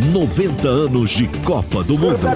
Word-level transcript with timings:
90 0.00 0.66
anos 0.66 1.12
de 1.12 1.28
Copa 1.44 1.84
do 1.84 1.96
Mundo. 1.96 2.26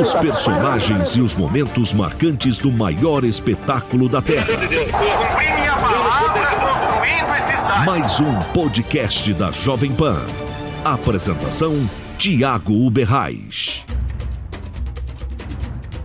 Os 0.00 0.14
personagens 0.14 1.16
e 1.16 1.20
os 1.20 1.34
momentos 1.34 1.92
marcantes 1.92 2.56
do 2.58 2.70
maior 2.70 3.24
espetáculo 3.24 4.08
da 4.08 4.22
Terra. 4.22 4.46
Mais 7.84 8.20
um 8.20 8.38
podcast 8.52 9.34
da 9.34 9.50
Jovem 9.50 9.92
Pan. 9.92 10.22
Apresentação: 10.84 11.90
Tiago 12.16 12.72
Uberrais. 12.72 13.84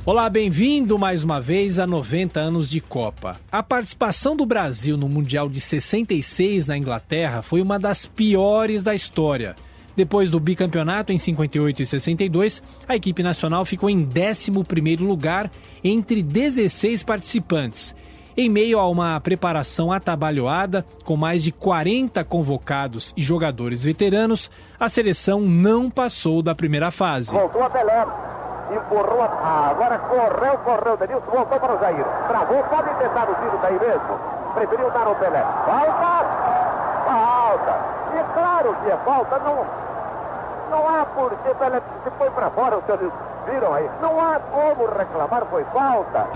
Olá, 0.04 0.28
bem-vindo 0.28 0.98
mais 0.98 1.24
uma 1.24 1.40
vez 1.40 1.78
a 1.78 1.86
90 1.86 2.40
anos 2.40 2.68
de 2.68 2.82
Copa. 2.82 3.40
A 3.52 3.62
participação 3.62 4.36
do 4.36 4.44
Brasil 4.44 4.98
no 4.98 5.08
Mundial 5.08 5.48
de 5.48 5.62
66 5.62 6.66
na 6.66 6.76
Inglaterra 6.76 7.44
foi 7.44 7.62
uma 7.62 7.78
das 7.78 8.08
piores 8.08 8.82
da 8.82 8.96
história. 8.96 9.56
Depois 10.00 10.30
do 10.30 10.40
bicampeonato 10.40 11.12
em 11.12 11.18
58 11.18 11.82
e 11.82 11.86
62, 11.86 12.64
a 12.88 12.96
equipe 12.96 13.22
nacional 13.22 13.66
ficou 13.66 13.90
em 13.90 14.08
11º 14.08 15.06
lugar 15.06 15.52
entre 15.84 16.24
16 16.24 17.04
participantes. 17.04 17.94
Em 18.38 18.48
meio 18.48 18.80
a 18.80 18.88
uma 18.88 19.20
preparação 19.20 19.92
atabalhoada, 19.92 20.86
com 21.04 21.18
mais 21.18 21.44
de 21.44 21.52
40 21.52 22.24
convocados 22.24 23.14
e 23.18 23.22
jogadores 23.22 23.84
veteranos, 23.84 24.50
a 24.80 24.88
seleção 24.88 25.42
não 25.42 25.90
passou 25.90 26.42
da 26.42 26.56
primeira 26.56 26.92
fase. 26.92 27.36
Voltou 27.36 27.62
a 27.62 27.70
Pelé 27.70 28.08
empurrou, 28.72 29.22
a... 29.22 29.72
agora 29.72 29.98
correu, 29.98 30.58
correu, 30.60 30.96
Denilson 30.96 31.30
voltou 31.30 31.60
para 31.60 31.76
o 31.76 31.80
Jair, 31.80 32.06
travou, 32.30 32.64
pode 32.64 32.90
tentar 33.00 33.30
o 33.30 33.36
tiro 33.36 33.60
daí 33.62 33.78
mesmo, 33.78 34.20
preferiu 34.54 34.92
dar 34.92 35.08
ao 35.08 35.16
Pelé, 35.16 35.44
falta, 35.66 36.26
falta, 37.04 37.80
e 38.16 38.34
claro 38.34 38.78
que 38.82 38.92
é 38.92 38.98
falta, 38.98 39.40
não, 39.40 39.89
não 40.70 40.88
há 40.88 41.06
porque 41.06 41.54
Pelé 41.56 41.82
se 42.04 42.12
foi 42.18 42.30
para 42.32 42.50
fora, 42.52 42.78
os 42.78 42.86
senhores 42.86 43.12
viram 43.46 43.74
aí, 43.74 43.90
não 44.02 44.20
há 44.20 44.40
como 44.40 44.86
reclamar, 44.86 45.46
foi 45.50 45.64
falta. 45.66 46.28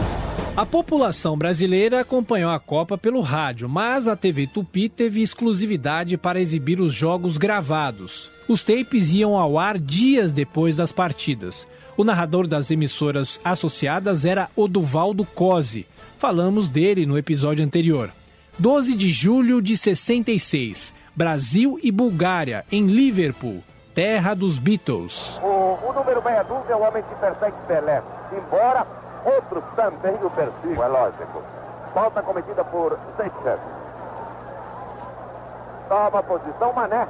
A 0.56 0.66
população 0.68 1.36
brasileira 1.36 2.02
acompanhou 2.02 2.52
a 2.52 2.60
Copa 2.60 2.96
pelo 2.96 3.22
rádio, 3.22 3.68
mas 3.68 4.08
a 4.08 4.16
TV 4.16 4.46
Tupi 4.46 4.88
teve 4.88 5.20
exclusividade 5.22 6.16
para 6.16 6.40
exibir 6.40 6.80
os 6.80 6.94
jogos 6.94 7.38
gravados. 7.38 8.32
Os 8.48 8.64
tapes 8.64 9.12
iam 9.14 9.36
ao 9.36 9.58
ar 9.58 9.80
dias 9.80 10.32
depois 10.32 10.78
das 10.78 10.92
partidas. 10.92 11.68
O 11.98 12.04
narrador 12.04 12.48
das 12.48 12.70
emissoras 12.70 13.42
associadas 13.44 14.26
era 14.26 14.50
Oduvaldo 14.56 15.26
Cosi. 15.26 15.88
Falamos 16.20 16.68
dele 16.68 17.06
no 17.06 17.18
episódio 17.18 17.66
anterior. 17.66 18.12
12 18.60 18.96
de 18.96 19.10
julho 19.10 19.60
de 19.60 19.76
66, 19.76 20.94
Brasil 21.16 21.80
e 21.82 21.92
Bulgária, 21.92 22.64
em 22.72 22.86
Liverpool, 22.86 23.64
terra 23.94 24.34
dos 24.34 24.58
Beatles. 24.58 25.40
O, 25.42 25.78
o 25.88 25.94
número 25.94 26.22
meia 26.24 26.44
dúzia 26.44 26.74
é 26.74 26.76
o 26.76 26.82
homem 26.82 27.04
que 27.04 27.16
persegue 27.16 27.56
Pelé. 27.68 28.02
Embora 28.32 28.86
outros 29.24 29.64
também 29.76 30.16
o 30.22 30.30
persigam, 30.32 30.84
é 30.84 30.88
lógico. 30.88 31.42
Falta 31.94 32.22
cometida 32.24 32.64
por 32.64 32.98
Seixas. 33.18 33.60
Toma 35.88 36.24
posição, 36.24 36.74
Mané. 36.74 37.08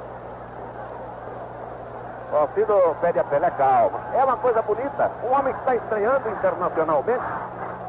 O 2.32 2.46
filho 2.48 2.96
pede 3.00 3.18
a 3.18 3.24
Pelé 3.24 3.50
calma. 3.52 4.00
É 4.12 4.22
uma 4.24 4.36
coisa 4.36 4.60
bonita. 4.60 5.10
Um 5.22 5.32
homem 5.32 5.54
que 5.54 5.60
está 5.60 5.76
estreando 5.76 6.28
internacionalmente 6.28 7.24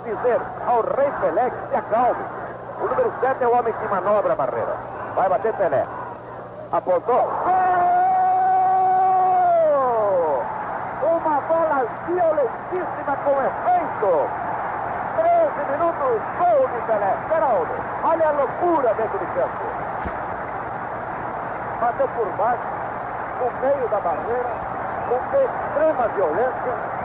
dizer 0.06 0.40
ao 0.68 0.82
rei 0.82 1.12
Pelé 1.20 1.50
que 1.50 1.70
se 1.70 1.76
acalme. 1.76 2.24
O 2.80 2.88
número 2.88 3.14
7 3.20 3.44
é 3.44 3.48
o 3.48 3.58
homem 3.58 3.74
que 3.74 3.88
manobra 3.88 4.34
a 4.34 4.36
barreira. 4.36 4.76
Vai 5.16 5.28
bater 5.28 5.54
Pelé. 5.54 5.86
Apontou. 6.72 7.30
Uma 7.46 8.05
bola 11.48 11.86
violentíssima 12.08 13.18
com 13.24 13.32
efeito. 13.32 14.30
13 15.16 15.72
minutos, 15.72 16.22
gol 16.38 16.68
de 16.68 16.82
Pelé. 16.88 17.16
Geraldo, 17.30 17.74
olha 18.04 18.28
a 18.28 18.32
loucura 18.32 18.94
dentro 18.96 19.18
do 19.18 19.26
campo. 19.34 19.66
Bateu 21.82 22.08
por 22.10 22.28
baixo 22.38 22.76
no 23.40 23.52
meio 23.62 23.88
da 23.90 24.00
barreira, 24.00 24.50
com 25.08 25.38
extrema 25.38 26.08
violência. 26.16 26.96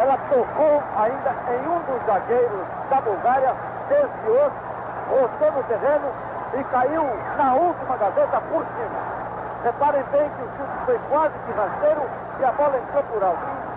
Ela 0.00 0.18
tocou 0.28 0.82
ainda 0.98 1.34
em 1.52 1.68
um 1.68 1.78
dos 1.80 2.06
zagueiros 2.06 2.66
da 2.90 3.00
Bulgária, 3.00 3.54
desviou, 3.88 4.50
roçou 5.08 5.52
no 5.52 5.62
terreno 5.64 6.08
e 6.54 6.64
caiu 6.64 7.04
na 7.36 7.54
última 7.54 7.96
gaveta 7.96 8.40
por 8.40 8.64
cima. 8.64 9.14
Reparem 9.62 10.02
bem 10.12 10.28
que 10.28 10.42
o 10.42 10.48
chute 10.56 10.84
foi 10.84 11.00
quase 11.08 11.34
que 11.46 11.52
rasteiro 11.52 12.02
e 12.40 12.44
a 12.44 12.52
bola 12.52 12.76
entrou 12.76 13.02
por 13.04 13.22
alto. 13.22 13.73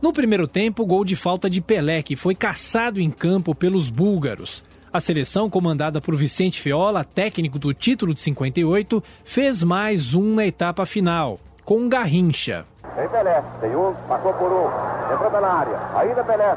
No 0.00 0.12
primeiro 0.12 0.46
tempo, 0.46 0.84
gol 0.84 1.04
de 1.04 1.16
falta 1.16 1.48
de 1.48 1.60
Pelé, 1.60 2.02
que 2.02 2.16
foi 2.16 2.34
caçado 2.34 3.00
em 3.00 3.10
campo 3.10 3.54
pelos 3.54 3.88
búlgaros. 3.88 4.64
A 4.92 5.00
seleção, 5.00 5.50
comandada 5.50 6.00
por 6.00 6.14
Vicente 6.14 6.60
Feola, 6.60 7.02
técnico 7.02 7.58
do 7.58 7.74
título 7.74 8.14
de 8.14 8.20
58, 8.20 9.02
fez 9.24 9.64
mais 9.64 10.14
um 10.14 10.34
na 10.34 10.46
etapa 10.46 10.86
final, 10.86 11.40
com 11.64 11.88
Garrincha. 11.88 12.64
Tem 12.94 13.08
Pelé, 13.08 13.42
tem 13.60 13.74
um, 13.74 13.92
passou 14.06 14.32
por 14.34 14.52
um, 14.52 15.12
entrou 15.12 15.40
na 15.40 15.48
área, 15.48 15.80
ainda 15.96 16.22
Pelé, 16.22 16.56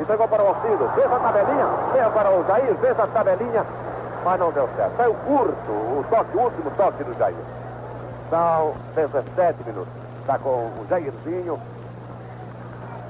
entregou 0.00 0.28
para 0.28 0.42
o 0.42 0.48
Alcido, 0.48 0.90
fez 0.94 1.06
a 1.06 1.18
tabelinha, 1.18 1.66
veio 1.92 2.10
para 2.10 2.30
o 2.30 2.46
Jair, 2.46 2.76
fez 2.76 3.00
a 3.00 3.06
tabelinha, 3.06 3.64
mas 4.24 4.38
não 4.38 4.52
deu 4.52 4.68
certo. 4.76 4.96
Saiu 4.96 5.14
curto 5.14 5.70
o 5.70 6.04
toque, 6.10 6.36
o 6.36 6.40
último 6.40 6.70
toque 6.76 7.04
do 7.04 7.16
Jair. 7.18 7.36
São 8.28 8.74
17 8.94 9.64
minutos. 9.64 10.07
Está 10.28 10.38
com 10.40 10.50
o 10.50 10.86
Jairzinho, 10.90 11.58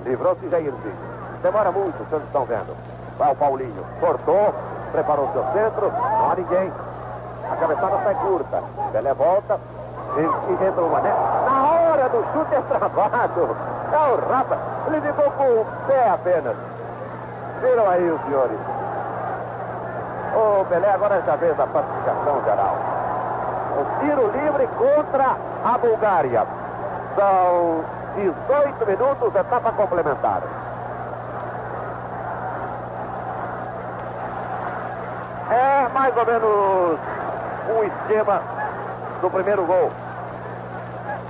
livrou-se 0.04 0.48
Jairzinho. 0.48 0.94
Demora 1.42 1.72
muito, 1.72 1.98
vocês 2.08 2.22
estão 2.22 2.44
vendo. 2.44 2.76
Vai 3.18 3.32
o 3.32 3.34
Paulinho. 3.34 3.84
Cortou, 3.98 4.54
preparou 4.92 5.28
seu 5.32 5.42
centro. 5.52 5.90
Não 5.90 6.30
há 6.30 6.36
ninguém. 6.36 6.72
A 7.50 7.56
cabeçada 7.56 7.98
sai 8.04 8.14
curta. 8.14 8.62
Pelé 8.92 9.12
volta. 9.14 9.58
E, 10.16 10.64
entra 10.64 10.80
o 10.80 10.90
Mané. 10.92 11.12
Na 11.44 11.90
hora 11.90 12.08
do 12.08 12.24
chute 12.32 12.54
é 12.54 12.60
travado. 12.60 13.56
É 13.92 14.12
o 14.12 14.30
Rafa. 14.30 14.58
Ele 14.86 15.00
ficou 15.00 15.28
com 15.32 15.42
o 15.42 15.66
pé 15.88 16.10
apenas. 16.10 16.54
Viram 17.60 17.90
aí 17.90 18.08
os 18.12 18.20
senhores. 18.26 18.58
O 20.36 20.64
Pelé 20.66 20.92
agora 20.92 21.20
já 21.26 21.36
fez 21.36 21.58
a 21.58 21.66
pacificação 21.66 22.44
geral. 22.44 22.76
O 23.76 24.04
tiro 24.04 24.30
livre 24.30 24.68
contra 24.78 25.36
a 25.64 25.78
Bulgária. 25.78 26.67
São 27.18 27.84
18 28.14 28.86
minutos, 28.86 29.34
etapa 29.34 29.72
complementar. 29.72 30.40
É 35.50 35.88
mais 35.92 36.16
ou 36.16 36.24
menos 36.24 37.00
um 37.70 37.82
esquema 37.82 38.40
do 39.20 39.28
primeiro 39.30 39.66
gol. 39.66 39.90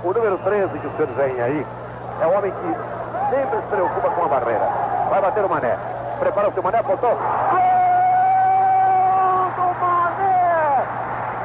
O 0.03 0.13
número 0.13 0.37
13 0.37 0.77
que 0.77 0.85
os 0.85 0.93
senhores 0.93 1.15
veem 1.15 1.41
aí 1.41 1.65
é 2.21 2.27
o 2.27 2.37
homem 2.37 2.51
que 2.51 3.35
sempre 3.35 3.57
se 3.59 3.67
preocupa 3.69 4.11
com 4.11 4.25
a 4.25 4.27
barreira. 4.27 4.69
Vai 5.09 5.21
bater 5.21 5.43
o 5.43 5.49
Mané. 5.49 5.75
Prepara-se 6.19 6.59
o 6.59 6.63
Mané, 6.63 6.77
apontou. 6.77 7.17
Gol 7.17 7.17
do 9.57 9.73
Mané! 9.81 10.85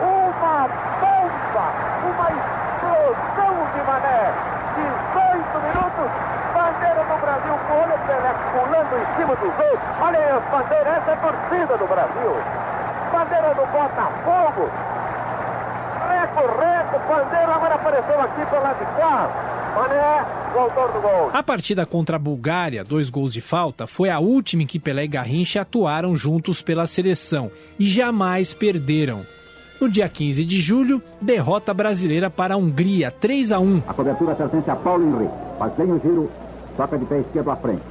Uma 0.02 0.68
bomba! 1.00 1.66
Uma 2.04 2.54
explosão 3.04 3.54
de 3.74 3.82
Mané! 3.84 4.32
18 4.74 5.60
minutos! 5.60 6.10
Bandeira 6.54 7.04
do 7.04 7.20
Brasil 7.20 7.54
com 7.68 7.80
o 7.82 7.98
Pelé 8.06 8.34
pulando 8.52 8.94
em 8.96 9.16
cima 9.16 9.36
dos 9.36 9.48
outros. 9.48 9.80
Olha 10.00 10.18
aí 10.18 10.30
as 10.30 10.70
essa 10.86 11.10
é 11.10 11.14
a 11.14 11.16
torcida 11.16 11.78
do 11.78 11.86
Brasil. 11.86 12.36
Bandeira 13.12 13.54
do 13.54 13.66
Botafogo. 13.66 14.70
Reco, 16.08 16.60
reco, 16.60 16.98
bandeira 17.08 17.54
agora 17.54 17.74
apareceu 17.74 18.20
aqui 18.20 18.46
pelo 18.46 18.62
lado 18.62 18.78
de 18.78 19.00
cá. 19.00 19.30
Mané, 19.74 20.24
o 20.54 20.92
do 20.92 21.00
gol. 21.00 21.30
A 21.32 21.42
partida 21.42 21.84
contra 21.84 22.16
a 22.16 22.18
Bulgária, 22.18 22.84
dois 22.84 23.10
gols 23.10 23.32
de 23.32 23.40
falta, 23.40 23.86
foi 23.86 24.08
a 24.08 24.20
última 24.20 24.62
em 24.62 24.66
que 24.66 24.78
Pelé 24.78 25.04
e 25.04 25.08
Garrincha 25.08 25.62
atuaram 25.62 26.14
juntos 26.14 26.62
pela 26.62 26.86
seleção 26.86 27.50
e 27.78 27.88
jamais 27.88 28.54
perderam. 28.54 29.26
No 29.80 29.88
dia 29.88 30.08
15 30.08 30.44
de 30.44 30.60
julho, 30.60 31.02
derrota 31.20 31.74
brasileira 31.74 32.30
para 32.30 32.54
a 32.54 32.56
Hungria, 32.56 33.10
3 33.10 33.52
a 33.52 33.58
1. 33.58 33.82
A 33.88 33.92
cobertura 33.92 34.34
pertence 34.34 34.70
a 34.70 34.76
Paulo 34.76 35.04
Henrique. 35.04 35.34
Faz 35.58 35.74
bem 35.74 35.92
o 35.92 36.00
giro, 36.00 36.30
toca 36.76 36.96
de 36.96 37.04
pé 37.04 37.18
esquerdo 37.18 37.50
à 37.50 37.56
frente. 37.56 37.82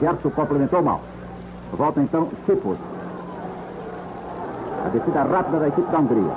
Gerson 0.00 0.30
complementou 0.30 0.82
mal. 0.82 1.00
Volta 1.72 2.00
então 2.00 2.28
Cipos. 2.46 2.76
A 4.84 4.88
descida 4.90 5.22
rápida 5.22 5.58
da 5.58 5.68
equipe 5.68 5.90
da 5.90 5.98
Hungria. 5.98 6.32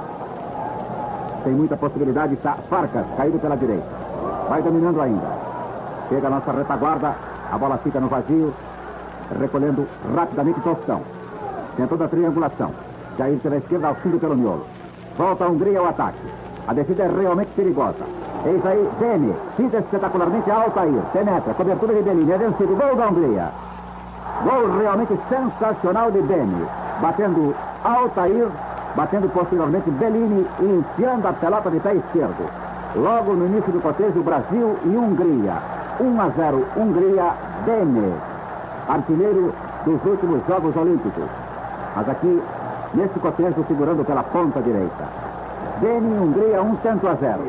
Tem 1.43 1.53
muita 1.53 1.77
possibilidade, 1.77 2.33
está 2.33 2.53
Farcas, 2.69 3.05
caído 3.17 3.37
pela 3.39 3.55
direita. 3.55 3.85
Vai 4.49 4.61
dominando 4.61 5.01
ainda. 5.01 5.27
Chega 6.09 6.27
a 6.27 6.29
nossa 6.29 6.51
retaguarda, 6.51 7.15
a 7.51 7.57
bola 7.57 7.77
fica 7.77 7.99
no 7.99 8.07
vazio, 8.07 8.53
recolhendo 9.39 9.87
rapidamente 10.15 10.59
Tostão. 10.61 11.01
Tentou 11.75 11.97
da 11.97 12.07
triangulação. 12.07 12.71
Jair 13.17 13.37
pela 13.39 13.57
esquerda, 13.57 13.89
Alcindo 13.89 14.17
pelo 14.17 14.35
miolo. 14.35 14.65
Volta 15.17 15.45
a 15.45 15.47
Hungria 15.47 15.79
ao 15.79 15.87
ataque. 15.87 16.17
A 16.67 16.73
descida 16.73 17.03
é 17.03 17.07
realmente 17.07 17.49
perigosa. 17.55 18.05
Eis 18.45 18.65
aí, 18.65 18.89
Dene, 18.99 19.33
cita 19.55 19.77
espetacularmente 19.77 20.49
Altair, 20.49 21.01
penetra, 21.13 21.53
cobertura 21.53 21.93
de 21.93 22.01
Bellini, 22.01 22.31
é 22.31 22.37
vencido, 22.37 22.75
gol 22.75 22.95
da 22.95 23.07
Hungria. 23.07 23.51
Gol 24.43 24.79
realmente 24.79 25.17
sensacional 25.29 26.11
de 26.11 26.21
Dene, 26.23 26.65
batendo 27.01 27.53
Altair, 27.83 28.47
batendo 28.95 29.29
posteriormente 29.29 29.89
Bellini 29.91 30.45
e 30.59 30.65
enfiando 30.65 31.27
a 31.27 31.33
pelota 31.33 31.69
de 31.69 31.79
pé 31.79 31.95
esquerdo. 31.95 32.49
Logo 32.95 33.33
no 33.33 33.45
início 33.45 33.71
do 33.71 33.81
cotejo, 33.81 34.21
Brasil 34.23 34.77
e 34.83 34.95
Hungria. 34.95 35.57
1 35.99 36.21
a 36.21 36.29
0, 36.35 36.65
Hungria, 36.75 37.33
Dene, 37.65 38.13
artilheiro 38.89 39.53
dos 39.85 40.03
últimos 40.05 40.41
Jogos 40.47 40.75
Olímpicos. 40.75 41.29
Mas 41.95 42.09
aqui, 42.09 42.41
nesse 42.93 43.19
cotejo, 43.19 43.65
segurando 43.67 44.05
pela 44.05 44.23
ponta 44.23 44.61
direita. 44.61 45.07
Dene, 45.79 46.19
Hungria, 46.19 46.61
1 46.61 46.75
tanto 46.77 47.07
a 47.07 47.15
0. 47.15 47.41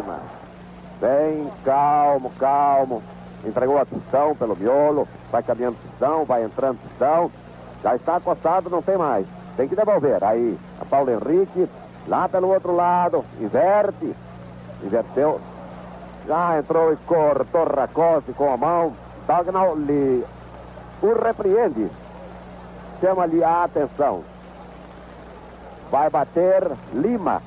Bem 1.00 1.50
calmo, 1.64 2.30
calmo. 2.38 3.02
Entregou 3.44 3.78
a 3.78 3.84
pistão 3.84 4.34
pelo 4.34 4.56
miolo, 4.56 5.06
vai 5.30 5.42
caminhando 5.42 5.76
pistão, 5.76 6.24
vai 6.24 6.44
entrando 6.44 6.78
pistão. 6.88 7.30
Já 7.82 7.94
está 7.94 8.16
acostado, 8.16 8.70
não 8.70 8.80
tem 8.80 8.96
mais. 8.96 9.26
Tem 9.56 9.68
que 9.68 9.76
devolver. 9.76 10.24
Aí, 10.24 10.58
a 10.80 10.84
Paulo 10.84 11.10
Henrique, 11.10 11.68
lá 12.08 12.28
pelo 12.28 12.48
outro 12.48 12.74
lado, 12.74 13.24
inverte. 13.38 14.14
Inverteu. 14.82 15.40
Já 16.26 16.58
entrou 16.58 16.92
e 16.92 16.96
cortou 17.06 17.66
com 18.34 18.52
a 18.52 18.56
mão. 18.56 18.92
Dagnall 19.26 19.76
lhe 19.76 20.24
o 21.02 21.12
repreende. 21.22 21.90
Chama-lhe 23.00 23.44
a 23.44 23.64
atenção. 23.64 24.24
Vai 25.94 26.10
bater 26.10 26.66
Lima. 26.92 27.40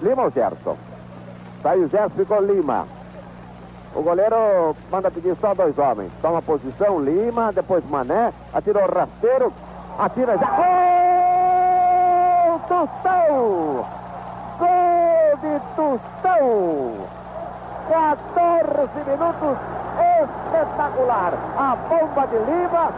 Lima 0.00 0.22
ou 0.22 0.30
Gerson? 0.30 0.76
Saiu 1.64 1.88
Gerson, 1.88 2.14
ficou 2.14 2.40
Lima. 2.40 2.86
O 3.92 4.02
goleiro 4.02 4.76
manda 4.88 5.10
pedir 5.10 5.36
só 5.40 5.52
dois 5.52 5.76
homens. 5.76 6.12
Toma 6.22 6.40
posição, 6.40 7.00
Lima, 7.00 7.52
depois 7.52 7.84
Mané, 7.90 8.32
atirou 8.52 8.88
rasteiro, 8.88 9.52
atira 9.98 10.38
já. 10.38 10.46
Gol! 10.46 10.60
Tostão! 12.68 13.84
Gol 14.60 15.36
de 15.42 15.58
Tostão! 15.74 16.94
14 17.88 19.10
minutos 19.10 19.58
espetacular. 20.22 21.32
A 21.58 21.74
bomba 21.88 22.28
de 22.28 22.36
Lima, 22.36 22.92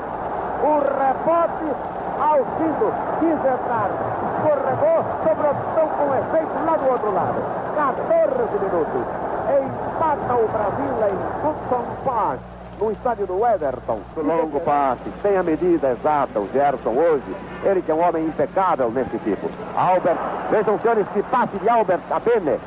o 0.63 0.79
rebote 0.81 1.96
ao 2.21 2.39
Cindo, 2.57 2.93
quis 3.21 3.39
entrar, 3.39 3.91
escorregou, 4.37 5.05
sobrou 5.23 5.55
com 5.89 6.15
efeito 6.15 6.65
lá 6.65 6.77
do 6.77 6.91
outro 6.91 7.13
lado. 7.13 7.67
14 7.77 8.65
minutos. 8.65 9.07
Empata 9.47 10.35
o 10.35 10.49
Brasil 10.49 10.95
em 11.09 11.47
Hudson 11.47 11.85
Park, 12.05 12.41
no 12.81 12.91
estádio 12.91 13.27
do 13.27 13.47
Everton. 13.47 14.01
Longo 14.17 14.61
passe, 14.61 15.11
tem 15.23 15.37
a 15.37 15.43
medida 15.43 15.91
exata, 15.91 16.41
o 16.41 16.49
Gerson 16.53 16.91
hoje. 16.91 17.37
Ele 17.65 17.83
que 17.83 17.91
é 17.91 17.95
um 17.95 18.07
homem 18.07 18.25
impecável 18.25 18.91
nesse 18.91 19.19
tipo. 19.19 19.49
Albert, 19.77 20.19
vejam 20.51 20.79
senhores 20.81 21.07
que 21.13 21.23
passe 21.25 21.57
de 21.59 21.69
Albert 21.69 22.01
a 22.11 22.19
Bene. 22.19 22.59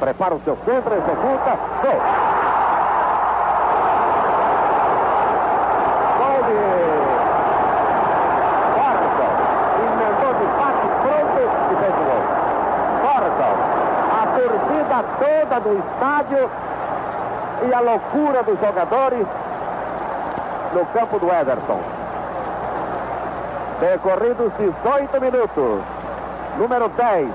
Prepara 0.00 0.34
o 0.34 0.40
seu 0.40 0.56
centro, 0.64 0.94
executa, 0.94 1.58
gol. 1.82 2.33
Do 15.64 15.78
estádio 15.78 16.50
e 17.66 17.74
a 17.74 17.80
loucura 17.80 18.42
dos 18.42 18.60
jogadores 18.60 19.26
no 20.74 20.86
campo 20.86 21.18
do 21.18 21.32
Everton. 21.32 21.80
Decorridos 23.80 24.52
18 24.58 25.20
minutos. 25.20 25.80
Número 26.58 26.88
10. 26.90 27.28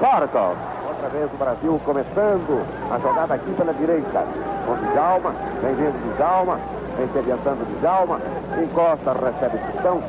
Porco. 0.00 0.56
Outra 0.88 1.08
vez 1.10 1.30
o 1.32 1.36
Brasil 1.36 1.80
começando 1.84 2.66
a 2.90 2.98
jogada 2.98 3.34
aqui 3.34 3.52
pela 3.52 3.74
direita. 3.74 4.24
Com 4.66 4.74
Djalma, 4.92 5.32
vem 5.62 5.74
vindo 5.74 6.16
Djalma, 6.16 6.58
vem 6.96 7.08
se 7.12 7.18
adiantando 7.18 7.64
Djalma, 7.80 8.20
encosta, 8.60 9.12
recebe 9.12 9.58
pistão. 9.58 10.02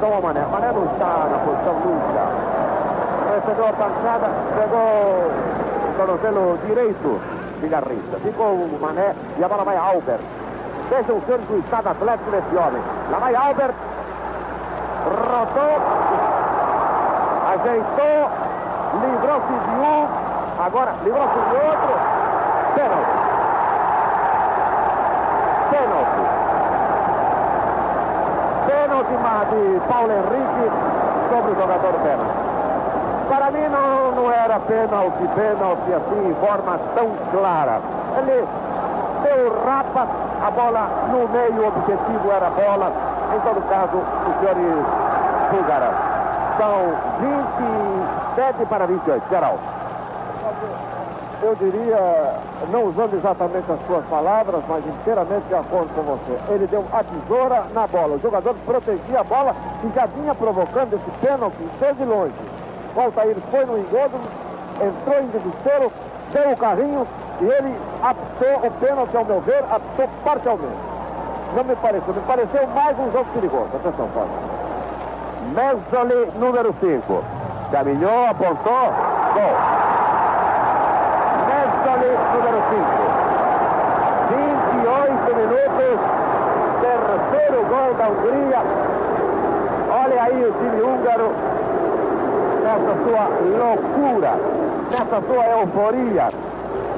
Toma 0.00 0.20
Mané. 0.20 0.40
Mané 0.50 0.72
não 0.72 0.86
está 0.86 1.28
na 1.30 1.38
posição 1.44 1.74
nunca. 1.74 2.52
Recebeu 3.34 3.68
a 3.68 3.72
pancada, 3.72 4.28
pegou 4.58 5.30
tornozelo 6.06 6.58
direito 6.66 7.20
de 7.60 7.68
Garrincha. 7.68 8.18
Ficou 8.24 8.54
o 8.54 8.78
Mané 8.80 9.14
e 9.38 9.44
a 9.44 9.48
bola 9.48 9.64
vai 9.64 9.76
a 9.76 9.82
Albert. 9.82 10.20
Veja 10.90 11.12
o 11.12 11.22
senhor 11.24 11.38
do 11.38 11.58
estado 11.60 11.88
atlético 11.88 12.30
desse 12.30 12.56
homem. 12.56 12.82
Lá 13.10 13.18
vai 13.18 13.34
Albert. 13.34 13.74
Rodou. 15.04 15.78
Ajeitou. 17.52 18.30
Livrou-se 19.00 19.46
de 19.46 19.74
um. 19.76 20.08
Agora 20.64 20.92
livrou-se 21.04 21.34
de 21.34 21.54
outro. 21.54 21.94
Pênalti. 22.74 23.12
Pênalti. 25.70 26.22
Pênalti 28.66 29.14
de 29.50 29.80
Paulo 29.88 30.12
Henrique 30.12 30.72
sobre 31.30 31.52
o 31.52 31.54
jogador 31.54 31.92
pênalti. 32.02 32.41
Para 33.28 33.50
mim 33.50 33.68
não, 33.68 34.12
não 34.12 34.32
era 34.32 34.58
pênalti, 34.60 35.28
pênalti 35.34 35.92
assim, 35.92 36.30
em 36.30 36.34
forma 36.34 36.78
tão 36.94 37.10
clara. 37.30 37.80
Ele 38.18 38.46
deu 39.22 39.64
rapa, 39.64 40.06
a 40.44 40.50
bola 40.50 40.88
no 41.10 41.28
meio, 41.28 41.62
o 41.62 41.68
objetivo 41.68 42.30
era 42.30 42.46
a 42.46 42.50
bola. 42.50 42.92
Em 43.34 43.40
todo 43.40 43.68
caso, 43.68 43.96
os 43.96 44.40
senhores 44.40 44.86
Pulgaras. 45.52 45.94
São 46.56 46.94
27 47.20 48.66
para 48.66 48.86
28. 48.86 49.22
Geral. 49.28 49.58
Eu 51.42 51.54
diria, 51.56 52.34
não 52.70 52.84
usando 52.84 53.14
exatamente 53.14 53.70
as 53.70 53.86
suas 53.86 54.04
palavras, 54.06 54.62
mas 54.66 54.86
inteiramente 54.86 55.44
de 55.48 55.54
acordo 55.54 55.92
com 55.94 56.02
você. 56.02 56.54
Ele 56.54 56.66
deu 56.68 56.84
a 56.92 57.02
tesoura 57.04 57.64
na 57.74 57.86
bola. 57.86 58.16
O 58.16 58.20
jogador 58.20 58.54
protegia 58.64 59.20
a 59.20 59.24
bola 59.24 59.54
e 59.84 59.94
já 59.94 60.06
vinha 60.06 60.34
provocando 60.34 60.94
esse 60.94 61.10
pênalti 61.20 61.68
desde 61.80 62.04
longe. 62.04 62.51
O 62.94 63.00
Altair 63.00 63.36
foi 63.50 63.64
no 63.64 63.78
engodo, 63.78 64.20
entrou 64.80 65.20
em 65.20 65.26
desespero, 65.28 65.90
deu 66.32 66.50
o 66.52 66.56
carrinho 66.56 67.06
e 67.40 67.44
ele 67.44 67.74
apitou 68.02 68.68
o 68.68 68.70
pênalti, 68.72 69.16
ao 69.16 69.24
meu 69.24 69.40
ver, 69.40 69.64
apitou 69.70 70.08
parcialmente. 70.22 70.92
Não 71.56 71.64
me 71.64 71.74
pareceu, 71.76 72.14
me 72.14 72.20
pareceu 72.20 72.66
mais 72.68 72.98
um 72.98 73.10
jogo 73.12 73.26
perigoso. 73.32 73.68
Atenção, 73.74 74.08
Fábio. 74.08 74.30
Mezzoli, 75.54 76.32
número 76.38 76.74
5. 76.80 77.24
Caminhou, 77.70 78.26
apontou, 78.28 78.92
gol. 79.32 79.54
Mezzoli, 81.48 82.12
número 82.34 82.60
5. 82.68 83.12
28 84.32 85.36
minutos, 85.36 85.98
terceiro 86.80 87.58
gol 87.66 87.94
da 87.94 88.08
Hungria. 88.08 88.60
Olha 89.90 90.22
aí 90.22 90.44
o 90.44 90.52
time 90.52 90.82
húngaro 90.82 91.32
nessa 92.72 92.96
sua 93.04 93.28
loucura, 93.58 94.36
nessa 94.90 95.22
sua 95.26 95.46
euforia, 95.60 96.30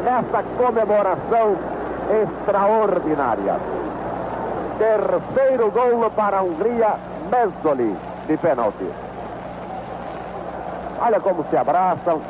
nessa 0.04 0.42
comemoração 0.56 1.56
extraordinária. 2.22 3.56
Terceiro 4.78 5.70
gol 5.70 6.10
para 6.10 6.38
a 6.38 6.42
Hungria, 6.42 6.94
Mezzoli, 7.30 7.96
de 8.26 8.36
pênalti. 8.36 8.86
Olha 11.00 11.20
como 11.20 11.44
se 11.50 11.56
abraçam 11.56 12.20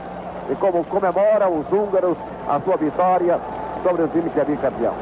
e 0.50 0.54
como 0.54 0.84
comemoram 0.84 1.58
os 1.58 1.72
húngaros 1.72 2.16
a 2.48 2.60
sua 2.60 2.76
vitória 2.76 3.38
sobre 3.82 4.02
o 4.02 4.08
time 4.08 4.30
que 4.30 4.40
é 4.40 4.44
bicampeão. 4.44 4.94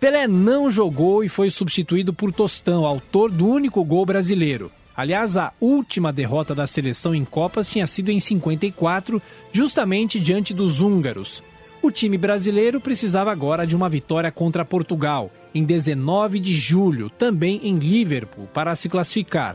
Pelé 0.00 0.28
não 0.28 0.70
jogou 0.70 1.24
e 1.24 1.28
foi 1.28 1.50
substituído 1.50 2.12
por 2.12 2.32
Tostão, 2.32 2.84
autor 2.86 3.30
do 3.30 3.48
único 3.48 3.84
gol 3.84 4.06
brasileiro. 4.06 4.70
Aliás, 4.98 5.36
a 5.36 5.52
última 5.60 6.12
derrota 6.12 6.56
da 6.56 6.66
seleção 6.66 7.14
em 7.14 7.24
Copas 7.24 7.70
tinha 7.70 7.86
sido 7.86 8.10
em 8.10 8.18
54, 8.18 9.22
justamente 9.52 10.18
diante 10.18 10.52
dos 10.52 10.80
húngaros. 10.80 11.40
O 11.80 11.88
time 11.88 12.18
brasileiro 12.18 12.80
precisava 12.80 13.30
agora 13.30 13.64
de 13.64 13.76
uma 13.76 13.88
vitória 13.88 14.32
contra 14.32 14.64
Portugal, 14.64 15.30
em 15.54 15.62
19 15.62 16.40
de 16.40 16.52
julho, 16.52 17.08
também 17.10 17.60
em 17.62 17.76
Liverpool, 17.76 18.48
para 18.52 18.74
se 18.74 18.88
classificar. 18.88 19.54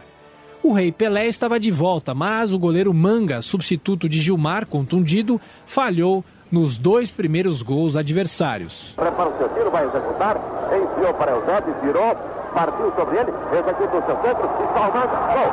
O 0.63 0.71
Rei 0.71 0.93
Pelé 0.93 1.27
estava 1.27 1.59
de 1.59 1.71
volta, 1.71 2.13
mas 2.13 2.53
o 2.53 2.57
goleiro 2.57 2.93
Manga, 2.93 3.41
substituto 3.41 4.07
de 4.07 4.21
Gilmar, 4.21 4.65
contundido, 4.65 5.41
falhou 5.65 6.23
nos 6.49 6.77
dois 6.77 7.11
primeiros 7.11 7.61
gols 7.61 7.97
adversários. 7.97 8.93
Prepara 8.95 9.29
o 9.29 9.37
seu 9.37 9.49
tiro, 9.49 9.69
vai 9.69 9.85
executar, 9.85 10.37
enfiou 10.67 11.13
para 11.15 11.31
Eusébio, 11.33 11.75
virou, 11.83 12.15
partiu 12.53 12.93
sobre 12.95 13.17
ele, 13.17 13.33
executa 13.51 13.97
o 13.97 14.03
seu 14.03 14.17
centro, 14.23 14.49
espalmando, 14.63 15.15
gol! 15.33 15.49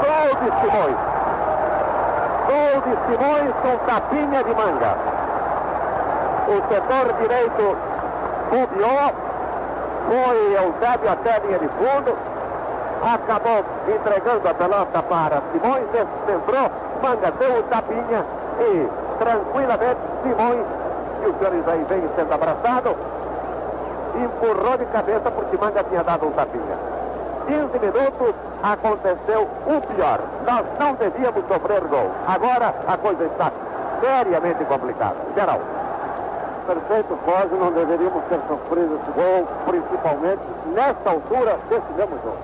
Gol 0.00 0.30
de 0.40 0.48
Simões! 0.60 0.96
Gol 2.46 2.74
de 2.86 2.94
Simões 3.06 3.54
com 3.62 3.76
tapinha 3.86 4.44
de 4.44 4.54
manga. 4.54 4.96
o 6.48 6.56
setor 6.68 7.12
direito 7.20 7.76
bobeou, 8.50 9.14
foi 10.08 10.36
Eusébio 10.54 11.12
até 11.12 11.36
a 11.36 11.38
linha 11.38 11.58
de 11.58 11.68
fundo, 11.68 12.16
acabou 13.02 13.64
entregando 13.88 14.48
a 14.48 14.54
pelota 14.54 15.02
para 15.02 15.42
Simões, 15.52 15.84
centrou, 16.26 16.70
Manga 17.02 17.30
deu 17.38 17.60
o 17.60 17.62
tapinha 17.64 18.24
e 18.60 18.88
tranquilamente 19.18 20.00
Simões, 20.22 20.66
e 21.22 21.26
o 21.26 21.34
senhor 21.38 21.68
aí 21.68 21.84
vem 21.88 22.10
sendo 22.16 22.34
abraçado, 22.34 22.96
empurrou 24.16 24.76
de 24.78 24.84
cabeça 24.86 25.30
porque 25.30 25.56
Manga 25.56 25.84
tinha 25.84 26.02
dado 26.02 26.26
um 26.26 26.32
tapinha. 26.32 26.76
15 27.46 27.78
minutos 27.78 28.34
aconteceu 28.62 29.48
o 29.66 29.80
pior. 29.94 30.20
Nós 30.46 30.64
não 30.78 30.94
devíamos 30.94 31.44
sofrer 31.48 31.80
gol. 31.88 32.10
Agora 32.26 32.74
a 32.86 32.96
coisa 32.96 33.24
está 33.24 33.50
seriamente 34.00 34.64
complicada. 34.64 35.16
Geral. 35.34 35.60
Perfeito, 36.66 37.18
quase 37.24 37.54
não 37.54 37.72
deveríamos 37.72 38.22
ter 38.28 38.38
sofrido 38.46 39.00
esse 39.02 39.10
gol, 39.10 39.48
principalmente 39.66 40.42
nesta 40.74 41.10
altura 41.10 41.58
desse 41.68 41.92
mesmo 41.96 42.16
jogo. 42.22 42.38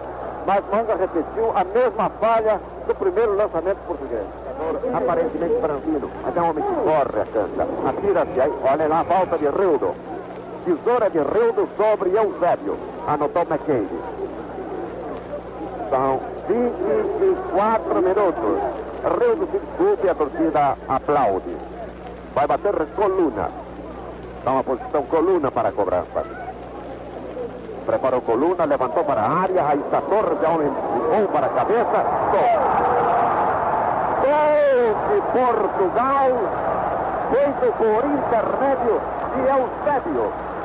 Mas 0.47 0.65
Manga 0.73 0.97
repetiu 0.97 1.53
a 1.55 1.65
mesma 1.65 2.11
falha 2.21 2.61
do 2.87 2.95
primeiro 2.95 3.37
lançamento 3.37 3.79
português. 3.87 4.25
Aparentemente 4.95 5.61
franzino, 5.61 6.11
mas 6.23 6.37
é 6.37 6.41
um 6.41 6.51
homem 6.51 6.65
que 6.65 6.75
corre 6.75 7.21
a 7.21 7.27
cancha. 7.27 7.69
Atira-se 7.89 8.41
aí, 8.41 8.53
olha 8.65 8.89
lá 8.89 9.01
a 9.01 9.05
falta 9.05 9.39
de 9.39 9.49
Rildo. 9.49 9.95
Tesoura 10.67 11.09
de 11.09 11.19
Rildo 11.19 11.69
sobre 11.77 12.11
Eusébio. 12.11 12.77
Anotou 13.07 13.43
McKay. 13.43 13.87
São 15.89 16.21
24 16.49 18.03
minutos. 18.03 18.59
Rildo 19.05 19.49
se 19.53 19.59
desculpe, 19.61 20.09
a 20.09 20.15
torcida 20.17 20.77
aplaude. 20.89 21.57
Vai 22.35 22.49
bater 22.49 22.75
coluna. 22.97 23.49
Dá 24.45 24.51
uma 24.51 24.65
posição 24.65 25.05
coluna 25.05 25.53
para 25.53 25.69
a 25.69 25.73
cobrança. 25.73 26.25
Preparou 27.87 28.21
coluna, 28.23 28.65
levantou 28.65 29.05
para 29.05 29.21
a 29.21 29.31
área. 29.43 29.69
Aí 29.69 29.79
está 29.79 30.01
Torres, 30.01 30.39
é 30.43 30.47
bom 30.49 31.33
para 31.33 31.47
a 31.47 31.51
cabeça. 31.51 32.05
Gol. 32.33 32.51
Gol 34.27 35.15
de 35.15 35.21
Portugal. 35.31 36.31
Feito 37.31 37.73
por 37.79 38.05
intermédio 38.05 39.01
de 39.33 39.41
Eusébio. 39.49 40.56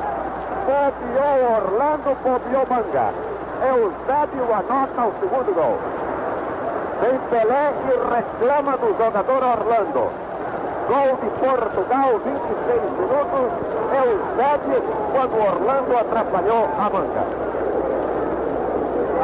Bobeou 0.72 1.38
Orlando, 1.58 2.16
bobeou 2.24 2.66
Manga. 2.70 3.12
Eusébio 3.60 4.44
anota 4.54 5.02
o 5.04 5.12
segundo 5.20 5.54
gol. 5.54 5.76
Vem 7.02 7.18
Pelé 7.28 7.72
e 7.84 7.94
reclama 8.14 8.78
do 8.78 8.88
jogador 8.96 9.42
Orlando. 9.52 10.08
Gol 10.88 11.10
de 11.20 11.28
Portugal, 11.44 12.10
26 12.24 12.82
minutos. 12.96 13.52
Eusébio, 14.00 14.82
quando 15.12 15.34
Orlando 15.46 15.98
atrapalhou 15.98 16.64
a 16.78 16.90
manga. 16.90 17.24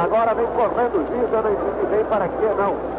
Agora 0.05 0.35
vem 0.35 0.47
correndo 0.49 0.97
o 0.97 1.07
juiz, 1.07 1.33
eu 1.33 1.43
não 1.43 1.53
entendi 1.53 1.87
bem 1.91 2.05
para 2.05 2.29
que 2.29 2.45
não. 2.59 2.98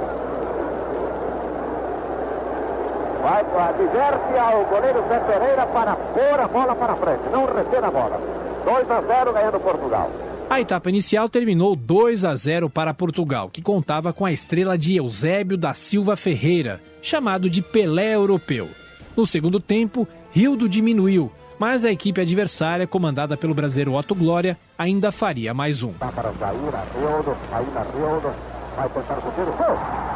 Vai, 3.21 3.41
adverte 3.41 4.38
ao 4.39 4.65
goleiro 4.65 5.03
Zé 5.09 5.19
Pereira 5.19 5.65
para 5.67 5.95
pôr 5.95 6.39
a 6.39 6.47
bola 6.47 6.75
para 6.75 6.95
frente, 6.95 7.21
não 7.31 7.45
reter 7.45 7.83
a 7.83 7.91
bola. 7.91 8.19
2 8.63 8.91
a 8.91 9.01
0 9.01 9.33
ganhando 9.33 9.59
Portugal. 9.59 10.09
A 10.49 10.59
etapa 10.59 10.89
inicial 10.89 11.29
terminou 11.29 11.75
2 11.75 12.25
a 12.25 12.35
0 12.35 12.69
para 12.69 12.93
Portugal, 12.93 13.49
que 13.49 13.61
contava 13.61 14.11
com 14.13 14.25
a 14.25 14.31
estrela 14.31 14.77
de 14.77 14.95
Eusébio 14.95 15.57
da 15.57 15.73
Silva 15.73 16.15
Ferreira, 16.15 16.81
chamado 17.01 17.49
de 17.49 17.61
Pelé 17.61 18.15
Europeu. 18.15 18.67
No 19.15 19.25
segundo 19.25 19.59
tempo, 19.59 20.07
Rildo 20.31 20.67
diminuiu, 20.67 21.31
mas 21.59 21.83
a 21.83 21.91
equipe 21.91 22.21
adversária, 22.21 22.88
comandada 22.88 23.35
pelo 23.35 23.53
brasileiro 23.53 23.93
Otto 23.93 24.15
Glória, 24.15 24.57
ainda 24.77 25.11
faria 25.11 25.53
mais 25.53 25.83
um. 25.83 25.91
Tá 25.93 26.07
para 26.07 26.31
sair, 26.31 26.55
Rildo, 26.55 27.38
ainda 27.51 27.85
Rildo, 27.93 28.33
vai 28.75 28.89
tentar 28.89 29.17
o 29.17 29.31
tiro. 29.33 29.51
Gol! 29.51 29.67
Gol 29.67 30.08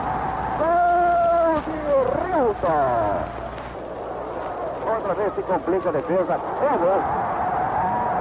Outra 4.87 5.13
vez 5.15 5.35
se 5.35 5.41
complica 5.43 5.89
a 5.89 5.91
defesa, 5.91 6.33
é 6.33 6.77
gol. 6.77 7.03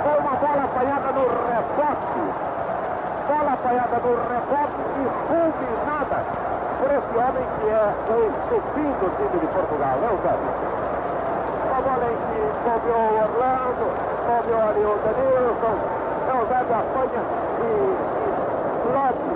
Foi 0.03 0.19
uma 0.19 0.35
bola 0.35 0.65
apanhada 0.65 1.13
no 1.13 1.23
rebote. 1.47 2.23
Bola 3.29 3.53
apanhada 3.53 3.97
no 4.03 4.19
rebote 4.27 4.83
e 4.99 5.07
fulminada 5.29 6.19
por 6.81 6.91
esse 6.91 7.15
homem 7.23 7.47
que 7.61 7.69
é 7.71 7.87
o 8.11 8.27
estupim 8.27 8.91
do 8.99 9.07
time 9.17 9.39
de 9.39 9.47
Portugal, 9.47 9.95
é 10.03 10.11
o 10.11 10.19
Zébio. 10.27 10.51
Uma 11.71 11.81
bola 11.83 12.07
em 12.11 12.19
que 12.19 12.43
cobrou 12.67 12.99
o 12.99 13.23
Orlando, 13.23 13.87
cobrou 14.27 14.59
ali 14.59 14.83
o 14.83 14.99
Danilson, 15.07 15.77
é 16.27 16.35
o 16.35 16.43
Zébio 16.51 16.75
apanha 16.83 17.23
e, 17.63 17.71
explode 18.75 19.31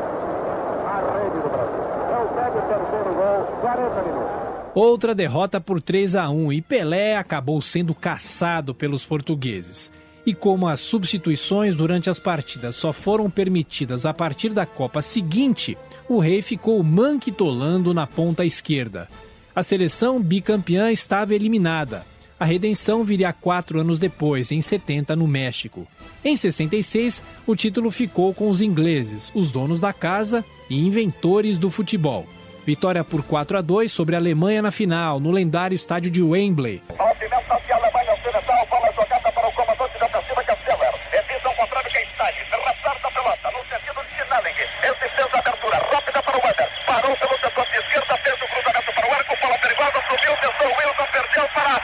a 0.82 0.98
rede 1.14 1.38
do 1.38 1.48
Brasil. 1.48 1.84
É 2.10 2.18
o 2.18 2.26
Zébio 2.34 2.62
terceiro 2.66 3.14
gol, 3.14 3.46
40 3.62 4.02
minutos. 4.02 4.65
Outra 4.76 5.14
derrota 5.14 5.58
por 5.58 5.80
3 5.80 6.16
a 6.16 6.28
1 6.28 6.52
e 6.52 6.60
Pelé 6.60 7.16
acabou 7.16 7.62
sendo 7.62 7.94
caçado 7.94 8.74
pelos 8.74 9.06
portugueses. 9.06 9.90
E 10.26 10.34
como 10.34 10.68
as 10.68 10.80
substituições 10.80 11.74
durante 11.74 12.10
as 12.10 12.20
partidas 12.20 12.76
só 12.76 12.92
foram 12.92 13.30
permitidas 13.30 14.04
a 14.04 14.12
partir 14.12 14.50
da 14.50 14.66
Copa 14.66 15.00
seguinte, 15.00 15.78
o 16.06 16.18
rei 16.18 16.42
ficou 16.42 16.82
manquitolando 16.82 17.94
na 17.94 18.06
ponta 18.06 18.44
esquerda. 18.44 19.08
A 19.54 19.62
seleção 19.62 20.20
bicampeã 20.20 20.92
estava 20.92 21.34
eliminada. 21.34 22.04
A 22.38 22.44
redenção 22.44 23.02
viria 23.02 23.32
quatro 23.32 23.80
anos 23.80 23.98
depois, 23.98 24.52
em 24.52 24.60
70, 24.60 25.16
no 25.16 25.26
México. 25.26 25.86
Em 26.22 26.36
66, 26.36 27.22
o 27.46 27.56
título 27.56 27.90
ficou 27.90 28.34
com 28.34 28.50
os 28.50 28.60
ingleses, 28.60 29.32
os 29.34 29.50
donos 29.50 29.80
da 29.80 29.94
casa 29.94 30.44
e 30.68 30.78
inventores 30.78 31.56
do 31.56 31.70
futebol. 31.70 32.26
Vitória 32.66 33.04
por 33.04 33.22
4 33.22 33.58
a 33.58 33.62
2 33.62 33.92
sobre 33.92 34.16
a 34.16 34.18
Alemanha 34.18 34.60
na 34.60 34.72
final, 34.72 35.20
no 35.20 35.30
lendário 35.30 35.76
estádio 35.76 36.10
de 36.10 36.20
Wembley. 36.20 36.82
Movimenta-se 36.98 37.72
a 37.72 37.76
Alemanha 37.76 38.12
Ocidental, 38.12 38.66
bola 38.66 38.90
jogada 38.92 39.30
para 39.30 39.48
o 39.48 39.52
comandante 39.52 39.96
da 40.00 40.06
ofensiva, 40.06 40.42
Casteller. 40.42 40.94
É 41.12 41.22
visão 41.22 41.54
contrária 41.54 41.88
quem 41.88 42.02
está 42.02 42.24
aí. 42.26 42.34
Retarda 42.34 43.06
a 43.06 43.10
pelota 43.12 43.50
no 43.54 43.62
sentido 43.70 44.02
de 44.02 44.14
Snelling. 44.20 44.58
Esse 44.82 45.08
fez 45.14 45.28
a 45.32 45.38
abertura 45.38 45.78
rápida 45.78 46.20
para 46.20 46.38
o 46.38 46.42
Weber. 46.42 46.68
Parou 46.86 47.16
pelo 47.16 47.38
setor 47.38 47.66
de 47.70 47.76
esquerda, 47.78 48.18
fez 48.18 48.34
o 48.34 48.48
cruzamento 48.50 48.92
para 48.96 49.06
o 49.06 49.14
arco, 49.14 49.36
bola 49.40 49.58
perigosa, 49.58 49.98
subiu, 50.10 50.34
tentou 50.42 50.66
o 50.66 50.74
Wilson, 50.74 51.06
perdeu 51.14 51.48
para 51.54 51.74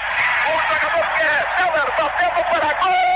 o 0.51 0.55
jogador 0.67 1.07
que 1.15 1.23
é 1.23 1.39
Heller, 1.63 1.89
batendo 1.95 2.43
para 2.51 2.73
gol! 2.83 3.13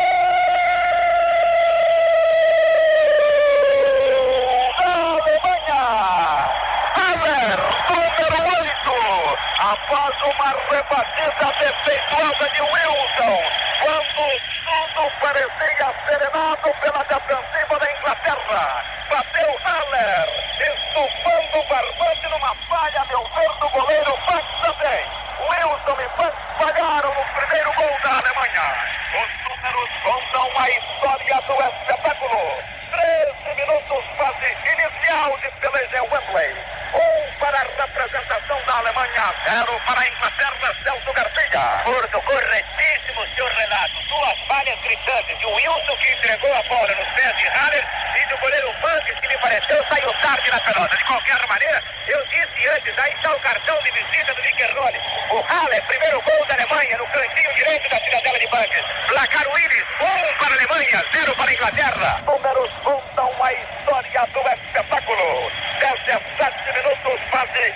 após 9.58 10.22
uma 10.22 10.54
rebatida 10.70 11.52
defeituosa 11.58 12.48
de 12.50 12.62
Wilson, 12.62 13.42
quando 13.82 14.30
tudo 14.64 15.10
parecia 15.20 15.94
serenado 16.06 16.72
pela 16.80 17.02
defensiva 17.04 17.78
da 17.78 17.92
Inglaterra. 17.92 18.84
Bateu 19.10 19.58
Haller, 19.64 20.28
estufando 20.60 21.58
o 21.58 21.68
barbante 21.68 22.28
numa 22.28 22.54
falha, 22.68 23.04
meu 23.08 23.24
ver, 23.24 23.52
do 23.58 23.68
goleiro 23.70 24.16
Banks 24.26 24.60
também. 24.62 25.04
Wilson 25.40 25.96
e 26.00 26.08
Banks 26.16 26.40
falharam 26.58 27.14
no 27.14 27.24
primeiro 27.40 27.72
gol 27.74 27.98
da 28.02 28.18
Alemanha. 28.18 28.74
Os 29.18 29.30
números 29.48 29.90
contam 30.04 30.50
a 30.60 30.70
história 30.70 31.40
do 31.42 31.54
espetáculo. 31.62 32.76
13 32.90 33.54
minutos, 33.56 34.04
fase 34.16 34.56
inicial 34.72 35.38
de 35.38 35.50
peleja 35.60 35.96
em 35.96 36.08
Wembley. 36.08 36.56
Um 36.94 37.38
para 37.38 37.58
a 37.58 37.62
representação 37.62 38.58
da 38.64 38.74
Alemanha, 38.78 39.34
zero 39.44 39.80
para 39.86 40.00
a 40.00 40.08
Inglaterra, 40.08 40.74
Celso 40.82 41.12
Garcia. 41.12 41.60
Porto, 41.84 42.20
corretíssimo, 42.22 43.26
senhor 43.34 43.50
Renato. 43.50 43.94
Duas 44.08 44.38
falhas 44.46 44.80
gritantes. 44.80 45.44
O 45.44 45.50
Wilson 45.54 45.96
que 45.98 46.12
entregou 46.12 46.52
a 46.54 46.62
bola 46.62 46.94
nos 46.94 47.08
pés 47.08 47.36
de 47.36 47.46
Haller 47.48 47.84
e 48.16 48.26
do 48.28 48.38
goleiro 48.38 48.72
Banks 48.80 49.20
que 49.20 49.28
me 49.28 49.38
pareceu 49.38 49.84
saiu 49.88 50.12
tarde 50.14 50.50
na 50.50 50.60
pelota. 50.60 50.96
De 50.96 51.04
qualquer 51.04 51.46
maneira, 51.46 51.82
eu 52.06 52.22
disse 52.26 52.68
antes, 52.68 52.98
aí 52.98 53.12
está 53.12 53.34
o 53.34 53.40
cartão 53.40 53.82
de 53.82 53.90
visita 53.90 54.34
do 54.34 54.42
Nickeroli. 54.42 54.98
O 55.30 55.40
Haller, 55.42 55.84
primeiro 55.86 56.22
gol 56.22 56.46
da 56.46 56.54
Alemanha 56.54 56.98
no 56.98 57.06
cantinho 57.08 57.54
direito 57.54 57.88
da 57.90 58.00
cidadela 58.00 58.38
de 58.38 58.46
Banks. 58.48 58.84
Placar 59.08 59.48
Willis, 59.48 59.84
um 60.00 60.38
para 60.38 60.54
a 60.54 60.56
Alemanha, 60.56 61.04
zero 61.12 61.36
para 61.36 61.50
a 61.50 61.54
Inglaterra. 61.54 62.22
Números 62.26 62.70
contam 62.82 63.44
a 63.44 63.52
história 63.52 64.26
do 64.32 64.40
espetáculo. 64.40 65.52
17 65.80 66.72
minutos, 66.72 67.20
fase 67.30 67.72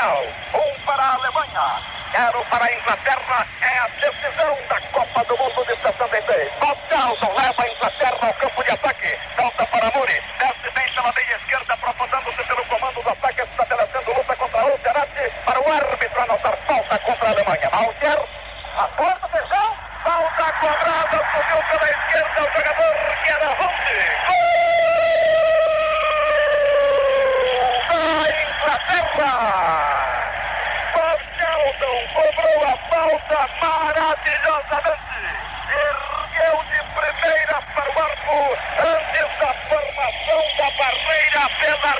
inicial. 0.00 0.24
Um 0.54 0.80
para 0.84 1.02
a 1.02 1.14
Alemanha, 1.14 1.80
zero 2.10 2.44
para 2.50 2.64
a 2.64 2.74
Inglaterra. 2.74 3.46
É 3.60 3.78
a 3.78 3.88
decisão 3.88 4.58
da 4.68 4.80
Copa 4.92 5.24
do 5.24 5.36
Mundo 5.36 5.49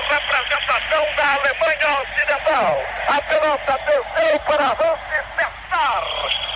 representação 0.09 1.15
da 1.17 1.35
Alemanha 1.35 2.01
Ocidental. 2.03 2.83
A 3.09 3.23
pelota 3.23 3.79
desceu 3.87 4.41
para 4.41 4.65
Hans 4.65 5.01
cessar 5.11 6.03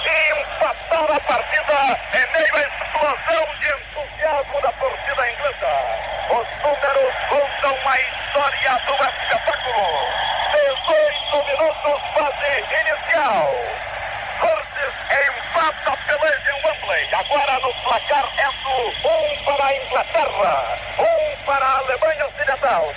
e 0.06 0.40
empatou 0.40 1.14
a 1.14 1.20
partida 1.20 2.00
em 2.12 2.32
meio 2.32 2.56
à 2.56 2.60
explosão 2.60 3.46
de 3.58 3.68
entusiasmo 3.68 4.60
da 4.62 4.72
torcida 4.72 5.30
inglesa. 5.30 6.04
Os 6.30 6.48
números 6.62 7.14
contam 7.28 7.90
a 7.90 8.00
história 8.00 8.80
do 8.86 8.92
espetáculo. 8.92 10.24
18 10.54 11.44
minutos, 11.46 12.02
fase 12.14 12.52
inicial. 12.80 13.54
Curtis 14.40 14.94
empata 15.28 15.92
a 15.92 15.96
peleja 15.96 16.50
em 16.50 16.66
Wembley. 16.66 17.14
Agora 17.14 17.58
no 17.60 17.74
placar 17.74 18.28
é 18.38 18.46
do 18.64 19.08
um 19.08 19.44
para 19.44 19.64
a 19.64 19.76
Inglaterra, 19.76 20.78
um 20.98 21.44
para 21.44 21.64
a 21.64 21.78
Alemanha 21.78 22.26
Ocidental 22.26 22.94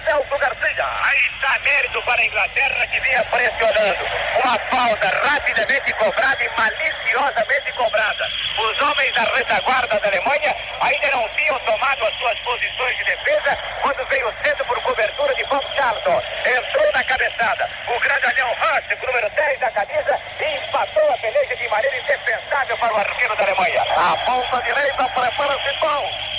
para 2.07 2.21
a 2.21 2.25
Inglaterra 2.25 2.87
que 2.87 2.99
vinha 3.01 3.23
pressionando. 3.25 4.05
Uma 4.41 4.57
falta 4.71 5.07
rapidamente 5.27 5.93
cobrada 5.93 6.43
e 6.43 6.49
maliciosamente 6.57 7.71
cobrada. 7.73 8.25
Os 8.57 8.81
homens 8.81 9.13
da 9.13 9.23
retaguarda 9.23 9.99
da 9.99 10.07
Alemanha 10.07 10.55
ainda 10.79 11.11
não 11.11 11.27
tinham 11.35 11.59
tomado 11.59 12.05
as 12.05 12.15
suas 12.15 12.39
posições 12.39 12.97
de 12.97 13.03
defesa 13.03 13.57
quando 13.81 14.07
veio 14.07 14.33
cedo 14.41 14.65
por 14.65 14.81
cobertura 14.83 15.35
de 15.35 15.43
Bob 15.43 15.65
Charlton. 15.75 16.21
Entrou 16.45 16.91
na 16.93 17.03
cabeçada. 17.03 17.69
O 17.93 17.99
grandalhão 17.99 18.49
Hans, 18.51 18.85
número 19.05 19.29
10 19.29 19.59
da 19.59 19.71
camisa, 19.71 20.19
empatou 20.39 21.11
a 21.11 21.17
peleja 21.17 21.55
de 21.57 21.67
maneira 21.67 21.97
indefensável 21.97 22.77
para 22.77 22.93
o 22.93 22.97
arqueiro 22.97 23.35
da 23.35 23.43
Alemanha. 23.43 23.81
A 23.81 24.17
ponta 24.25 24.61
direita 24.61 25.03
prepara-se 25.09 25.79
bom. 25.79 26.36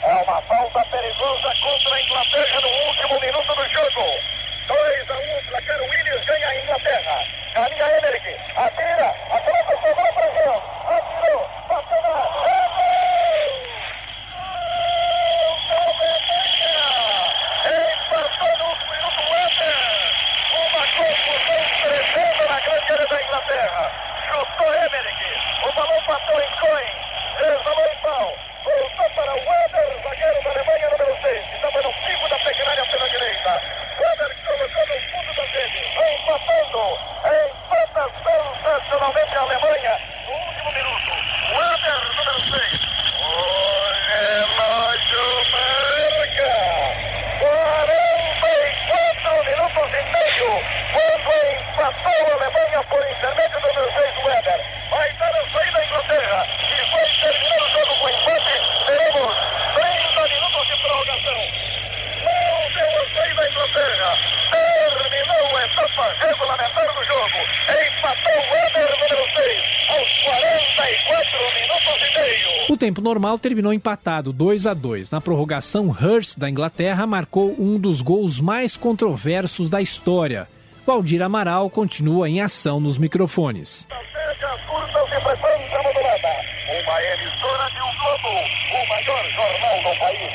hell 0.00 0.24
myself. 0.26 0.57
tempo 72.98 73.00
normal 73.00 73.38
terminou 73.38 73.72
empatado 73.72 74.32
2 74.32 74.66
a 74.66 74.74
2. 74.74 75.10
Na 75.10 75.20
prorrogação, 75.20 75.88
Hurst 75.88 76.36
da 76.36 76.50
Inglaterra 76.50 77.06
marcou 77.06 77.54
um 77.58 77.78
dos 77.78 78.00
gols 78.00 78.40
mais 78.40 78.76
controversos 78.76 79.70
da 79.70 79.80
história. 79.80 80.48
Valdir 80.84 81.22
Amaral 81.22 81.70
continua 81.70 82.28
em 82.28 82.40
ação 82.40 82.80
nos 82.80 82.98
microfones. 82.98 83.86
Uma 86.68 87.02
emissora 87.02 87.70
de 87.70 87.80
um 87.80 87.92
globo, 87.98 88.28
o 88.72 88.88
maior 88.88 89.24
jornal 89.30 89.76
do 89.82 89.92
país. 90.00 90.32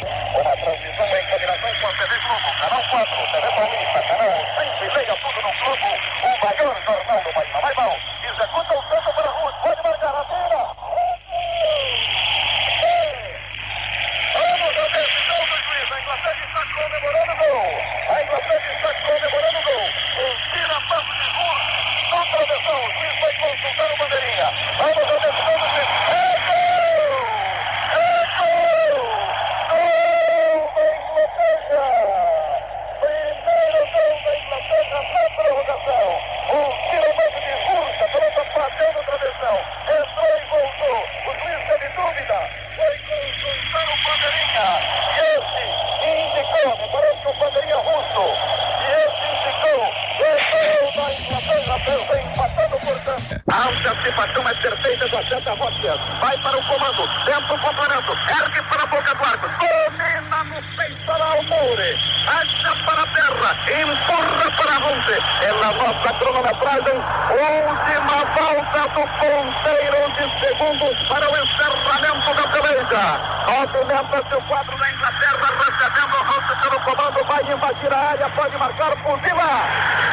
Movimenta-se 74.13 74.35
o 74.35 74.41
quadro 74.43 74.77
da 74.77 74.91
Inglaterra, 74.91 75.47
recebendo 75.57 76.13
o 76.13 76.23
Ronde 76.23 76.61
pelo 76.61 76.79
comando, 76.81 77.25
vai 77.25 77.51
invadir 77.51 77.93
a 77.93 77.97
área, 77.97 78.29
pode 78.29 78.57
marcar 78.57 78.95
por 78.97 79.19
cima. 79.21 80.03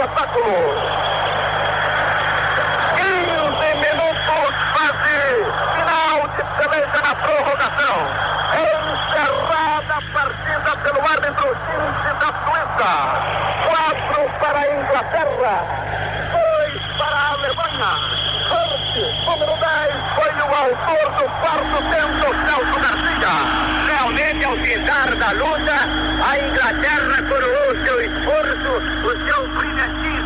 espetáculo. 0.00 0.56
15 2.96 3.74
minutos 3.74 4.54
quase 4.72 5.16
final 5.74 6.16
de 6.28 6.42
peleja 6.56 7.00
na 7.02 7.14
prorrogação. 7.14 7.96
Encerrada 8.60 9.94
a 9.94 10.02
partida 10.12 10.70
pelo 10.82 11.00
árbitro 11.06 11.48
Cinti 11.66 12.10
da 12.18 12.30
Suíça. 12.44 12.92
Quatro 13.68 14.20
para 14.40 14.58
a 14.58 14.66
Inglaterra, 14.72 15.54
dois 16.32 16.82
para 16.96 17.16
a 17.16 17.28
Alemanha. 17.32 17.92
Hurt, 18.50 18.94
número 19.26 19.54
10, 19.56 19.94
foi 20.14 20.32
o 20.32 20.49
autor 20.60 21.08
do 21.16 21.24
quarto 21.40 21.78
tempo, 21.88 22.26
Celso 22.44 22.78
Garcia. 22.80 23.34
Realmente, 23.88 24.44
ao 24.44 24.56
pintar 24.58 25.16
da 25.16 25.30
luta, 25.32 25.76
a 26.22 26.38
Inglaterra 26.38 27.22
coroou 27.28 27.76
seu 27.84 28.00
esforço, 28.02 28.72
o 29.06 29.12
seu 29.24 29.48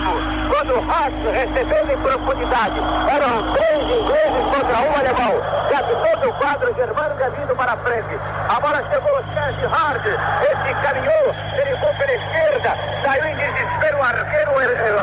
brilhantismo. 0.05 0.49
Quando 0.49 0.91
Haas 0.91 1.15
recebeu 1.33 1.91
em 1.91 1.99
profundidade, 1.99 2.81
eram 3.09 3.53
três 3.53 3.83
ingleses 3.83 4.45
contra 4.53 4.79
um 4.79 4.97
alemão. 4.97 5.43
Já 5.71 5.83
que 5.83 5.95
todo 5.95 6.29
o 6.29 6.33
quadro 6.35 6.75
germânico 6.75 7.23
é 7.23 7.31
vindo 7.31 7.57
para 7.57 7.77
frente. 7.79 8.19
A 8.49 8.61
bola 8.61 8.83
chegou 8.91 9.17
ao 9.17 9.25
Sérgio 9.35 9.69
Hard, 9.69 10.07
esse 10.07 10.75
caminhou, 10.83 11.35
derivou 11.57 11.95
pela 11.95 12.13
esquerda, 12.13 12.79
saiu 13.03 13.27
em 13.27 13.37
desespero 13.37 13.99
o 13.99 14.03
arqueiro 14.03 14.51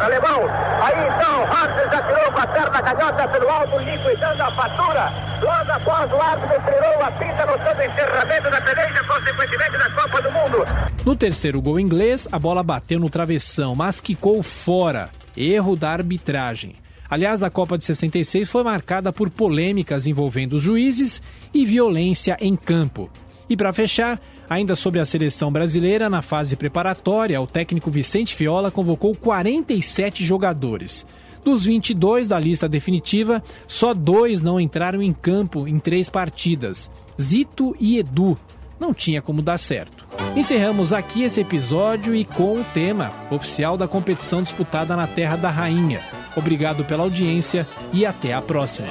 alemão. 0.04 0.50
Aí 0.82 1.08
então 1.08 1.46
Hard 1.46 1.92
já 1.92 2.02
tirou 2.04 2.32
com 2.32 2.40
a 2.40 2.48
perna 2.48 2.82
canhota 2.82 3.28
pelo 3.28 3.50
alto, 3.50 3.80
liquidando 3.80 4.44
a 4.44 4.52
fatura. 4.52 5.31
Logo 5.42 5.72
após 5.72 6.12
o 6.12 6.18
árbitro 6.18 6.56
tirou 6.64 7.04
a 7.04 7.12
pinta 7.12 7.46
no 7.48 7.54
seu 7.64 7.86
encerramento 7.86 8.52
da 8.52 8.62
peleja, 8.62 9.04
consequentemente 9.04 9.72
da 9.72 9.90
Copa 9.90 10.22
do 10.22 10.32
Mundo. 10.32 10.58
No 11.04 11.16
terceiro 11.16 11.60
gol 11.60 11.80
inglês, 11.80 12.28
a 12.32 12.38
bola 12.38 12.62
bateu 12.62 13.00
no 13.00 13.10
travessão, 13.10 13.74
mas 13.74 14.00
quicou 14.00 14.44
fora. 14.44 15.10
Erro 15.36 15.76
da 15.76 15.90
arbitragem. 15.90 16.76
Aliás, 17.10 17.42
a 17.42 17.50
Copa 17.50 17.78
de 17.78 17.86
66 17.86 18.50
foi 18.50 18.64
marcada 18.64 19.12
por 19.12 19.30
polêmicas 19.32 20.06
envolvendo 20.06 20.54
os 20.54 20.62
juízes 20.62 21.22
e 21.52 21.66
violência 21.66 22.38
em 22.40 22.56
campo. 22.56 23.10
E 23.50 23.58
para 23.58 23.74
fechar, 23.74 24.22
ainda 24.50 24.76
sobre 24.76 25.00
a 25.00 25.06
seleção 25.06 25.52
brasileira, 25.52 26.10
na 26.10 26.22
fase 26.22 26.56
preparatória, 26.56 27.42
o 27.42 27.48
técnico 27.48 27.90
Vicente 27.90 28.36
Fiola 28.36 28.70
convocou 28.70 29.16
47 29.16 30.24
jogadores. 30.24 31.06
Dos 31.44 31.66
22 31.66 32.28
da 32.28 32.40
lista 32.40 32.70
definitiva, 32.70 33.44
só 33.68 33.94
dois 33.94 34.42
não 34.42 34.60
entraram 34.60 35.02
em 35.02 35.12
campo 35.12 35.68
em 35.68 35.80
três 35.80 36.10
partidas: 36.10 36.92
Zito 37.20 37.76
e 37.80 37.98
Edu. 37.98 38.38
Não 38.80 38.94
tinha 38.94 39.22
como 39.22 39.42
dar 39.42 39.60
certo. 39.60 40.08
Encerramos 40.36 40.92
aqui 40.92 41.24
esse 41.24 41.40
episódio 41.42 42.16
e 42.16 42.26
com 42.26 42.60
o 42.60 42.64
tema 42.74 43.12
oficial 43.30 43.78
da 43.78 43.88
competição 43.88 44.42
disputada 44.42 44.96
na 44.96 45.06
Terra 45.06 45.36
da 45.36 45.50
Rainha. 45.50 46.02
Obrigado 46.36 46.84
pela 46.84 47.04
audiência 47.04 47.68
e 47.94 48.06
até 48.06 48.34
a 48.34 48.42
próxima. 48.42 48.88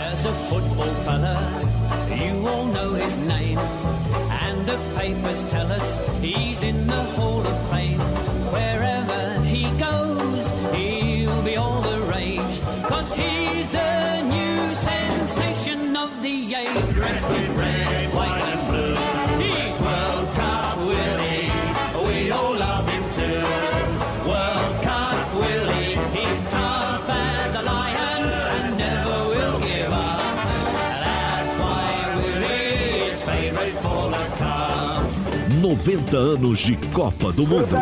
Cause 5.51 6.01
he's 6.23 6.61
the 6.61 6.73
new 13.17 14.75
sensation 14.75 15.97
of 15.97 16.23
the 16.23 16.55
age. 16.55 16.95
Dressed 16.95 17.31
in 17.31 17.70
90 35.71 36.17
anos 36.17 36.59
de 36.59 36.75
Copa 36.89 37.31
do 37.31 37.47
Mundo. 37.47 37.77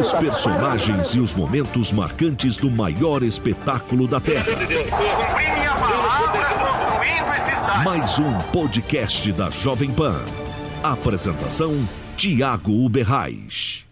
Os 0.00 0.10
personagens 0.14 1.08
e 1.08 1.20
os 1.20 1.34
momentos 1.34 1.92
marcantes 1.92 2.56
do 2.56 2.70
maior 2.70 3.22
espetáculo 3.22 4.08
da 4.08 4.18
Terra. 4.18 4.46
Mais 7.84 8.18
um 8.18 8.32
podcast 8.50 9.30
da 9.32 9.50
Jovem 9.50 9.92
Pan. 9.92 10.18
Apresentação: 10.82 11.86
Tiago 12.16 12.72
Uberrais. 12.72 13.89